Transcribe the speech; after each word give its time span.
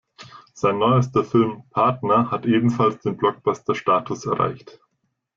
Sein 0.55 0.79
neuester 0.79 1.23
Film 1.23 1.61
"Partner" 1.69 2.31
hat 2.31 2.47
ebenfalls 2.47 3.03
den 3.03 3.17
Blockbuster-Status 3.17 4.25
erreicht. 4.25 4.79